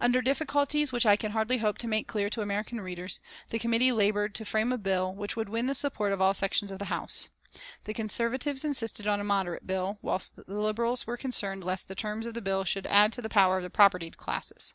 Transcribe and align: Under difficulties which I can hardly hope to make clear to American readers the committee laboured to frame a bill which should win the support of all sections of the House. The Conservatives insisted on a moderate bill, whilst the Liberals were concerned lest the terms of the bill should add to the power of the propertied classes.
Under 0.00 0.20
difficulties 0.20 0.90
which 0.90 1.06
I 1.06 1.14
can 1.14 1.30
hardly 1.30 1.58
hope 1.58 1.78
to 1.78 1.86
make 1.86 2.08
clear 2.08 2.28
to 2.30 2.40
American 2.42 2.80
readers 2.80 3.20
the 3.50 3.58
committee 3.60 3.92
laboured 3.92 4.34
to 4.34 4.44
frame 4.44 4.72
a 4.72 4.76
bill 4.78 5.14
which 5.14 5.34
should 5.34 5.48
win 5.48 5.68
the 5.68 5.76
support 5.76 6.12
of 6.12 6.20
all 6.20 6.34
sections 6.34 6.72
of 6.72 6.80
the 6.80 6.86
House. 6.86 7.28
The 7.84 7.94
Conservatives 7.94 8.64
insisted 8.64 9.06
on 9.06 9.20
a 9.20 9.22
moderate 9.22 9.68
bill, 9.68 10.00
whilst 10.02 10.34
the 10.34 10.44
Liberals 10.48 11.06
were 11.06 11.16
concerned 11.16 11.62
lest 11.62 11.86
the 11.86 11.94
terms 11.94 12.26
of 12.26 12.34
the 12.34 12.42
bill 12.42 12.64
should 12.64 12.88
add 12.88 13.12
to 13.12 13.22
the 13.22 13.28
power 13.28 13.58
of 13.58 13.62
the 13.62 13.70
propertied 13.70 14.16
classes. 14.16 14.74